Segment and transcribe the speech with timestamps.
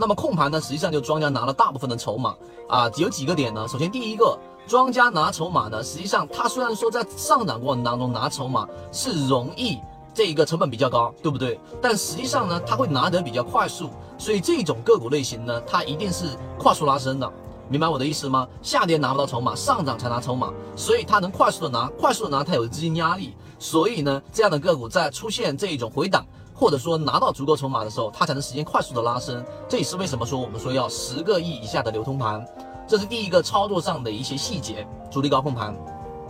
[0.00, 2.32] 那么控盘呢，实际上就庄家拿了大部分的筹码
[2.68, 3.66] 啊，有几个点呢？
[3.66, 9.80] 首先第一个，庄家拿筹码呢，实际上他虽然说在上涨过程当中拿筹码是容易，
[10.14, 11.58] 这一个成本比较高，对不对？
[11.82, 16.26] 但实际上呢，它会拿得比较快速，所以这种个股类型呢，它一定是
[16.56, 17.28] 快速拉升的。
[17.68, 18.46] 明白我的意思吗？
[18.62, 26.24] 下跌拿不到筹码，上涨才拿筹码，所以它能快速的拿，快速的拿，它有资金压力，所以呢，这样的个股在出现这一种回档，
[26.58, 29.44] 或者说拿到足够筹码的时候，它才能实现快速的拉升。
[29.68, 32.44] 这也是为什么说我们说要十个亿以下的流通盘，
[32.86, 35.72] 这是第一个操作上的一些细节，主力高控盘。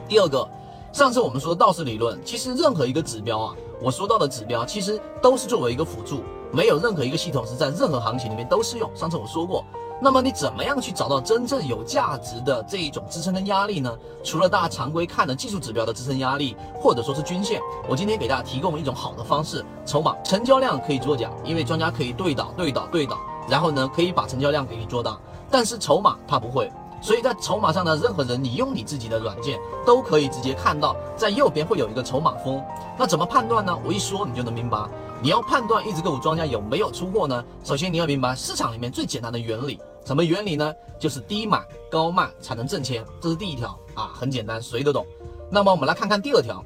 [0.06, 0.47] 第二个，
[0.93, 6.20] 上次我们说道氏理论，其实任何一个指标啊，我说到的指标其实都是作为一个辅助，
[6.53, 8.91] 没有任何一个系统是在任何行情里面都适用。
[8.95, 9.65] 上次我说过。
[10.01, 13.93] 那么你怎么样去找到真正有价值的这一种支撑跟压力呢？
[14.23, 25.19] 除了大家常规看的技术指标的支撑压力，或者说是均线，我今天给大家提供一种好的方式，筹码成交量可以作假，因为庄家可以对倒对倒对倒，然后呢可以把成交量给你做大，
[25.51, 26.70] 但是筹码它不会。
[27.01, 32.61] 所以在筹码上呢，任何人你用你自己的软件都可以直接看到，在右边会有一个筹码峰。
[32.97, 33.77] 那怎么判断呢？
[33.84, 34.78] 我一说你就能明白。
[35.20, 37.45] 你要判断一只个股庄家有没有出货呢？
[37.64, 40.75] 首先你要明白市场里面最简单的原理，什么原理呢？
[40.98, 45.05] 就是低买高卖才能挣钱，这是第一条啊，很简单，谁都懂。
[45.51, 46.64] 那么我们来看看第二条。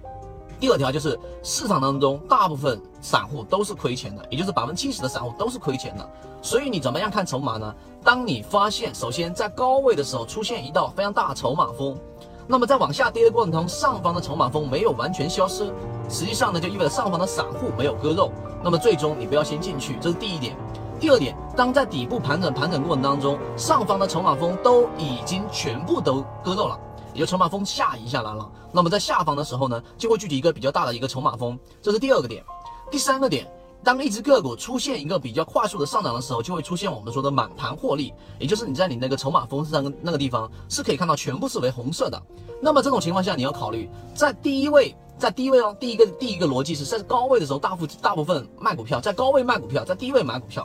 [0.61, 6.09] 第二条就是市场当中大部分散户都是亏钱的，也就是百分之七十的散户都是亏钱的。
[6.41, 7.75] 所以你怎么样看筹码呢？
[8.05, 11.98] 当你发现首先在高位的时候出现一道非常大的筹码峰，
[12.47, 15.67] 那么在往下跌的过程中，上方的筹码峰没有完全消失，
[16.09, 18.31] 实际上呢就意味着上方的散户没有割肉。
[18.63, 20.55] 那么最终你不要先进去，这是第一点。
[21.03, 26.78] 第二点，当在底部盘整盘整过程当中，上方的筹码峰都已经全部都割肉了。
[27.12, 32.45] 也就筹码峰下移下来了，那么在下方的时候呢，就会聚集一个比较大的一个筹码峰，这是第二个点。
[32.89, 33.50] 第三个点，
[33.83, 42.23] 当一只个股出现一个比较快速的上涨的时候，就会出现我们说的满盘获利，也就是你在你那个筹码峰上那个地方是可以看到全部是为红色的。
[42.61, 50.64] 那么这种情况下，你要考虑在第一位，在低位哦，第一个第一个逻辑是在高位的时候，大部大部分卖股票，在高位卖股票，在低位买股票，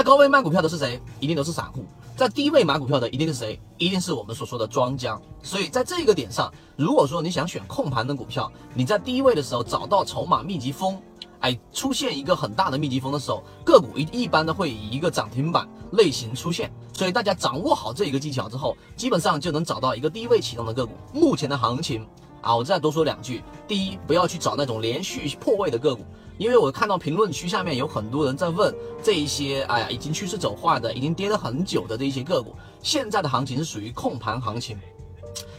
[0.00, 0.98] 在高位卖股票的是谁？
[1.20, 1.84] 一定都是散户。
[2.16, 3.60] 在低位买股票的一定是谁？
[3.76, 5.20] 一定是我们所说的庄家。
[5.42, 10.98] 所以在这个点上，如果说你想选控盘的股票，你在低位的时候找到筹码密集峰，
[11.40, 16.72] 哎，出现一个很大的密集峰的时候，个股一一般的会以一个涨停板类型出现。
[16.94, 20.94] 所以大家掌握好这一个技巧之后，基本上就能找到一个低位启动的个股。
[21.12, 22.06] 目前的行情
[22.40, 23.42] 啊，我再多说两句。
[23.68, 26.04] 第一，不要去找那种连续破位的个股。
[26.38, 34.78] 因为我看到评论区下面有很多人在问这一些，哎呀，已经趋势走坏的，已经跌了很久的这一些个股，现在的行情是属于控盘行情。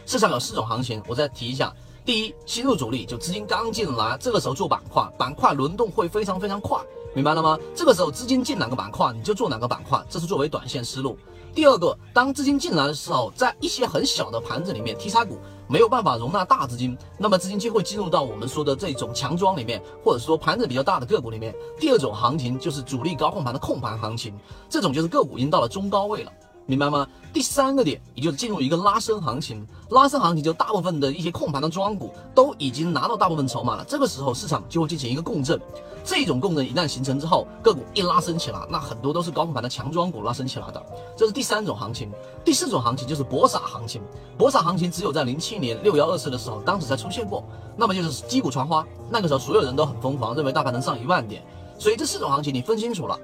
[0.06, 1.72] 市场有四种行情，我再提一下：
[2.04, 6.80] 第一，新入主力，就资金刚进来，这个时候做板块，板块轮动会非常非常快，
[7.14, 7.56] 明白了吗？
[7.76, 11.16] 这个时候资金进哪个板块，你就做哪个板块，这是作为短线思路。
[11.54, 21.54] 第二个，当资金进来的时候，在一些很小的盘子里面，题材股没有办法容纳大资金，那么资金就会进入到我们说的这种强庄里面，或者说盘子比较大的个股里面。
[21.78, 24.34] 第二种行情就是主力高控盘的控盘行情，
[24.70, 26.32] 这种就是个股已经到了中高位了。
[26.66, 27.06] 明白吗？
[27.32, 29.66] 第三个点，也就是进入一个拉升行情。
[29.90, 35.60] 拉升行情就大部分的一些控盘的庄股都已经拿到大部分筹码了，这个时候市场就会进行一个共振。
[36.04, 40.82] 这种共振一旦形成之后，个股一拉升起来，那很多都是高控盘的强庄股拉升起来的。
[41.16, 42.10] 这是第三种行情。
[42.44, 44.02] 第四种行情就是博傻行情。
[44.36, 47.44] 博傻行情只有在零七年六幺二四的时候，当时才出现过。
[47.76, 51.42] 那么就是击鼓传花，那个时候所有人都很疯狂，认为大盘能上一万点。
[51.78, 53.18] 所以这四种行情你分清楚了，